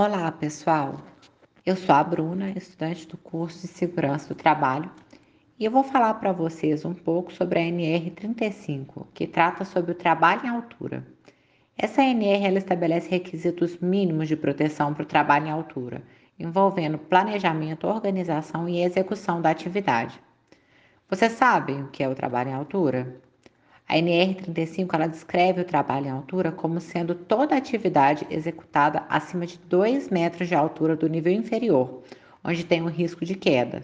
Olá, 0.00 0.30
pessoal. 0.30 1.00
Eu 1.66 1.74
sou 1.74 1.92
a 1.92 2.04
Bruna, 2.04 2.50
estudante 2.50 3.04
do 3.08 3.16
curso 3.16 3.62
de 3.62 3.66
Segurança 3.66 4.28
do 4.28 4.34
Trabalho, 4.36 4.88
e 5.58 5.64
eu 5.64 5.72
vou 5.72 5.82
falar 5.82 6.14
para 6.14 6.30
vocês 6.30 6.84
um 6.84 6.94
pouco 6.94 7.32
sobre 7.32 7.58
a 7.58 7.62
NR35, 7.62 9.08
que 9.12 9.26
trata 9.26 9.64
sobre 9.64 9.90
o 9.90 9.96
trabalho 9.96 10.46
em 10.46 10.50
altura. 10.50 11.04
Essa 11.76 12.04
NR 12.04 12.46
ela 12.46 12.58
estabelece 12.58 13.10
requisitos 13.10 13.76
mínimos 13.78 14.28
de 14.28 14.36
proteção 14.36 14.94
para 14.94 15.02
o 15.02 15.04
trabalho 15.04 15.48
em 15.48 15.50
altura, 15.50 16.04
envolvendo 16.38 16.96
planejamento, 16.96 17.88
organização 17.88 18.68
e 18.68 18.80
execução 18.80 19.42
da 19.42 19.50
atividade. 19.50 20.22
Vocês 21.10 21.32
sabem 21.32 21.82
o 21.82 21.88
que 21.88 22.04
é 22.04 22.08
o 22.08 22.14
trabalho 22.14 22.50
em 22.50 22.54
altura? 22.54 23.20
A 23.90 23.94
NR35 23.94 24.92
ela 24.92 25.06
descreve 25.06 25.62
o 25.62 25.64
trabalho 25.64 26.08
em 26.08 26.10
altura 26.10 26.52
como 26.52 26.78
sendo 26.78 27.14
toda 27.14 27.56
atividade 27.56 28.26
executada 28.28 29.06
acima 29.08 29.46
de 29.46 29.58
2 29.60 30.10
metros 30.10 30.46
de 30.46 30.54
altura 30.54 30.94
do 30.94 31.08
nível 31.08 31.32
inferior, 31.32 32.02
onde 32.44 32.66
tem 32.66 32.82
um 32.82 32.90
risco 32.90 33.24
de 33.24 33.34
queda. 33.34 33.82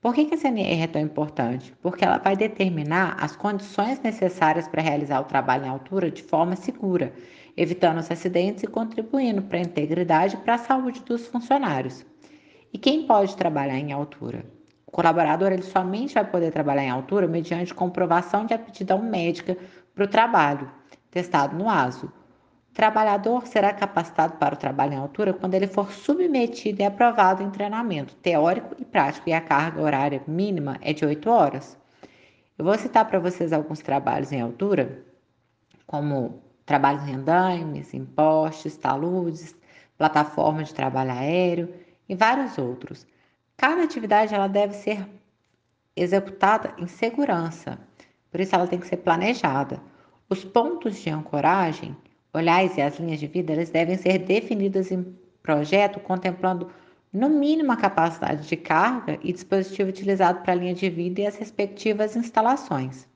Por 0.00 0.12
que, 0.12 0.24
que 0.24 0.34
essa 0.34 0.48
NR 0.48 0.82
é 0.82 0.86
tão 0.88 1.00
importante? 1.00 1.72
Porque 1.80 2.04
ela 2.04 2.18
vai 2.18 2.36
determinar 2.36 3.16
as 3.20 3.36
condições 3.36 4.00
necessárias 4.00 4.66
para 4.66 4.82
realizar 4.82 5.20
o 5.20 5.26
trabalho 5.26 5.66
em 5.66 5.68
altura 5.68 6.10
de 6.10 6.24
forma 6.24 6.56
segura, 6.56 7.14
evitando 7.56 7.98
os 7.98 8.10
acidentes 8.10 8.64
e 8.64 8.66
contribuindo 8.66 9.42
para 9.42 9.58
a 9.58 9.62
integridade 9.62 10.34
e 10.34 10.38
para 10.38 10.54
a 10.54 10.58
saúde 10.58 11.04
dos 11.04 11.28
funcionários. 11.28 12.04
E 12.72 12.78
quem 12.78 13.06
pode 13.06 13.36
trabalhar 13.36 13.78
em 13.78 13.92
altura? 13.92 14.55
Colaborador 14.96 15.52
ele 15.52 15.62
somente 15.62 16.14
vai 16.14 16.24
poder 16.24 16.50
trabalhar 16.50 16.84
em 16.84 16.90
altura 16.90 17.28
mediante 17.28 17.74
comprovação 17.74 18.46
de 18.46 18.54
aptidão 18.54 18.98
médica 18.98 19.54
para 19.94 20.04
o 20.04 20.08
trabalho, 20.08 20.70
testado 21.10 21.54
no 21.54 21.68
ASO. 21.68 22.06
O 22.70 22.74
trabalhador 22.74 23.46
será 23.46 23.74
capacitado 23.74 24.38
para 24.38 24.54
o 24.54 24.56
trabalho 24.56 24.94
em 24.94 24.96
altura 24.96 25.34
quando 25.34 25.52
ele 25.52 25.66
for 25.66 25.92
submetido 25.92 26.80
e 26.80 26.84
aprovado 26.86 27.42
em 27.42 27.50
treinamento 27.50 28.14
teórico 28.16 28.74
e 28.78 28.86
prático, 28.86 29.28
e 29.28 29.34
a 29.34 29.40
carga 29.40 29.82
horária 29.82 30.22
mínima 30.26 30.78
é 30.80 30.94
de 30.94 31.04
8 31.04 31.28
horas. 31.28 31.76
Eu 32.56 32.64
vou 32.64 32.78
citar 32.78 33.04
para 33.04 33.18
vocês 33.18 33.52
alguns 33.52 33.80
trabalhos 33.80 34.32
em 34.32 34.40
altura, 34.40 35.04
como 35.86 36.42
trabalhos 36.64 37.06
em 37.06 37.16
andaimes, 37.16 37.92
em 37.92 38.02
postes, 38.02 38.78
taludes, 38.78 39.54
plataforma 39.98 40.64
de 40.64 40.72
trabalho 40.72 41.12
aéreo 41.12 41.74
e 42.08 42.14
vários 42.14 42.56
outros. 42.56 43.06
Cada 43.56 43.82
atividade 43.82 44.34
ela 44.34 44.48
deve 44.48 44.74
ser 44.74 45.08
executada 45.96 46.74
em 46.76 46.86
segurança, 46.86 47.78
por 48.30 48.38
isso 48.38 48.54
ela 48.54 48.66
tem 48.66 48.78
que 48.78 48.86
ser 48.86 48.98
planejada. 48.98 49.80
Os 50.28 50.44
pontos 50.44 50.98
de 50.98 51.08
ancoragem, 51.08 51.96
olhares 52.34 52.76
e 52.76 52.82
as 52.82 52.98
linhas 52.98 53.18
de 53.18 53.26
vida, 53.26 53.54
eles 53.54 53.70
devem 53.70 53.96
ser 53.96 54.18
definidos 54.18 54.90
em 54.90 55.02
projeto 55.42 56.00
contemplando 56.00 56.70
no 57.10 57.30
mínimo 57.30 57.72
a 57.72 57.76
capacidade 57.76 58.46
de 58.46 58.56
carga 58.56 59.18
e 59.22 59.32
dispositivo 59.32 59.88
utilizado 59.88 60.42
para 60.42 60.52
a 60.52 60.56
linha 60.56 60.74
de 60.74 60.90
vida 60.90 61.22
e 61.22 61.26
as 61.26 61.36
respectivas 61.36 62.14
instalações. 62.14 63.08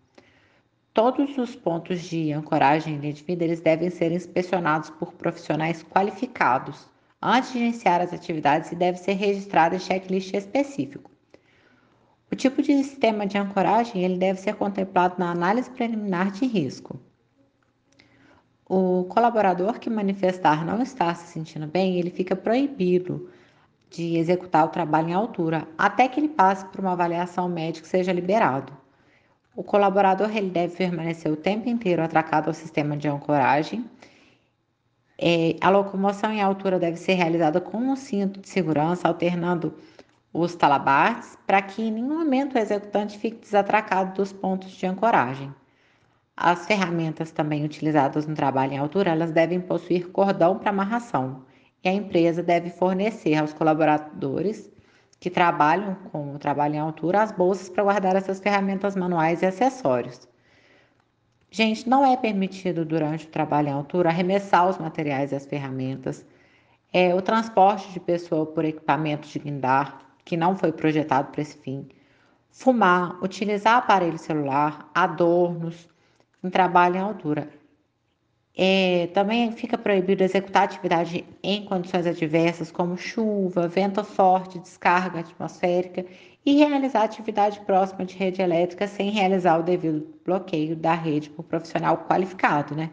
Todos 0.95 1.37
os 1.37 1.55
pontos 1.55 2.01
de 2.01 2.33
ancoragem 2.33 2.95
e 2.95 2.99
linha 2.99 3.13
de 3.13 3.23
vida 3.23 3.45
eles 3.45 3.61
devem 3.61 3.91
ser 3.91 4.11
inspecionados 4.11 4.89
por 4.89 5.13
profissionais 5.13 5.83
qualificados 5.83 6.89
antes 7.23 7.53
de 7.53 7.59
iniciar 7.59 8.01
as 8.01 8.13
atividades 8.13 8.71
deve 8.71 8.99
ser 8.99 9.13
registrado 9.13 9.75
em 9.75 9.79
checklist 9.79 10.33
específico. 10.35 11.11
O 12.33 12.37
tipo 12.37 12.63
de 12.63 12.73
sistema 12.85 13.27
de 13.27 13.37
ancoragem 13.37 14.03
ele 14.03 14.17
deve 14.17 14.41
ser 14.41 14.55
contemplado 14.55 15.17
na 15.19 15.31
análise 15.31 15.69
preliminar 15.71 16.31
de 16.31 16.47
risco. 16.47 17.01
O 18.69 19.05
colaborador 19.05 19.81
que 19.81 19.91
manifestar 19.91 20.65
não 20.65 20.81
estar 20.81 21.17
se 21.17 21.33
sentindo 21.33 21.67
bem, 21.67 21.99
ele 21.99 22.11
fica 22.11 22.37
proibido 22.37 23.29
de 23.91 24.17
executar 24.17 24.65
o 24.65 24.69
trabalho 24.69 25.09
em 25.09 25.13
altura 25.13 25.67
até 25.77 26.07
que 26.07 26.21
ele 26.21 26.29
passe 26.29 26.65
por 26.67 26.81
uma 26.81 26.93
avaliação 26.93 27.49
médica 27.49 27.85
e 27.85 27.91
seja 27.91 28.13
liberado. 28.13 28.73
O 29.57 29.65
colaborador 29.65 30.35
ele 30.37 30.51
deve 30.51 30.77
permanecer 30.77 31.33
o 31.33 31.37
tempo 31.37 31.69
inteiro 31.69 32.01
atracado 32.01 32.47
ao 32.47 32.55
sistema 32.55 32.97
de 32.97 33.09
ancoragem 33.09 33.85
é, 35.23 35.57
a 35.61 35.69
locomoção 35.69 36.33
em 36.33 36.41
altura 36.41 36.79
deve 36.79 36.97
ser 36.97 37.13
realizada 37.13 37.61
com 37.61 37.77
um 37.77 37.95
cinto 37.95 38.41
de 38.41 38.49
segurança, 38.49 39.07
alternando 39.07 39.75
os 40.33 40.55
talabartes, 40.55 41.37
para 41.47 41.61
que 41.61 41.83
em 41.83 41.91
nenhum 41.93 42.19
momento 42.19 42.55
o 42.55 42.59
executante 42.59 43.19
fique 43.19 43.37
desatracado 43.39 44.15
dos 44.15 44.33
pontos 44.33 44.71
de 44.71 44.87
ancoragem. 44.87 45.55
As 46.35 46.67
ferramentas 46.67 47.31
também 47.31 47.65
utilizadas 47.65 48.27
no 48.27 48.35
trabalho 48.35 48.73
em 48.73 48.79
altura, 48.79 49.11
elas 49.11 49.31
devem 49.31 49.61
possuir 49.61 50.09
cordão 50.11 50.59
para 50.59 50.71
amarração, 50.71 51.45
e 51.85 51.89
a 51.89 51.93
empresa 51.93 52.43
deve 52.43 52.71
fornecer 52.71 53.35
aos 53.35 53.53
colaboradores 53.53 54.71
que 55.19 55.29
trabalham 55.29 55.97
com 56.11 56.35
o 56.35 56.39
trabalho 56.39 56.77
em 56.77 56.79
altura 56.79 57.23
as 57.23 57.31
bolsas 57.31 57.69
para 57.69 57.83
guardar 57.85 58.17
essas 58.17 58.41
ferramentas 58.41 58.97
manuais 58.97 59.43
e 59.43 59.47
acessórios. 59.47 60.30
Gente, 61.51 61.89
não 61.89 62.05
é 62.07 62.17
permitido 62.17 62.85
durante 62.85 63.27
o 63.27 63.31
trabalho 63.31 63.69
em 63.69 63.73
altura 63.73 64.09
arremessar 64.09 64.69
os 64.69 64.79
materiais 64.79 65.33
e 65.33 65.35
as 65.35 65.47
ferramentas, 65.47 66.25
é, 66.93 67.15
o 67.15 67.21
transporte 67.21 67.93
de 67.93 67.99
pessoa 67.99 68.47
por 68.47 68.65
equipamento 68.65 69.29
de 69.29 69.39
guindar, 69.39 70.01
que 70.25 70.37
não 70.37 70.57
foi 70.57 70.71
projetado 70.71 71.33
para 71.33 71.43
esse 71.43 71.59
fim, 71.59 71.89
fumar, 72.51 73.23
utilizar 73.23 73.79
aparelho 73.79 74.19
celular, 74.19 74.89
adornos 74.95 75.89
em 76.43 76.51
trabalho 76.51 76.97
em 76.97 77.01
altura. 77.01 77.49
É, 78.57 79.07
também 79.09 79.53
fica 79.53 79.79
proibido 79.79 80.23
executar 80.23 80.65
atividade 80.65 81.25
em 81.43 81.65
condições 81.65 82.07
adversas, 82.07 82.71
como 82.71 82.97
chuva, 82.97 83.69
vento 83.69 84.03
forte, 84.05 84.59
descarga 84.59 85.21
atmosférica, 85.21 86.05
e 86.45 86.57
realizar 86.57 87.05
atividade 87.05 87.61
próxima 87.61 88.05
de 88.05 88.17
rede 88.17 88.43
elétrica 88.43 88.87
sem 88.87 89.11
realizar 89.11 89.59
o 89.59 89.63
devido 89.63 90.07
bloqueio 90.25 90.75
da 90.75 90.95
rede 90.95 91.31
por 91.31 91.45
profissional 91.45 92.07
qualificado, 92.09 92.75
né? 92.75 92.91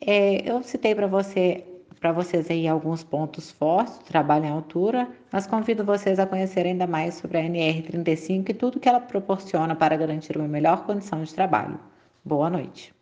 É, 0.00 0.50
eu 0.50 0.62
citei 0.62 0.94
para 0.94 1.06
você, 1.06 1.64
para 2.00 2.12
vocês 2.12 2.50
aí 2.50 2.66
alguns 2.68 3.04
pontos 3.04 3.50
fortes 3.52 3.98
do 3.98 4.04
trabalho 4.04 4.46
em 4.46 4.50
altura, 4.50 5.08
mas 5.30 5.46
convido 5.46 5.84
vocês 5.84 6.18
a 6.18 6.26
conhecer 6.26 6.66
ainda 6.66 6.86
mais 6.86 7.14
sobre 7.14 7.38
a 7.38 7.42
NR35 7.42 8.50
e 8.50 8.54
tudo 8.54 8.80
que 8.80 8.88
ela 8.88 9.00
proporciona 9.00 9.74
para 9.76 9.96
garantir 9.96 10.36
uma 10.36 10.48
melhor 10.48 10.84
condição 10.84 11.22
de 11.22 11.32
trabalho. 11.34 11.78
Boa 12.24 12.50
noite. 12.50 13.01